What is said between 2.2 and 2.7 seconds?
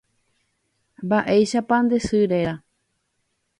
réra.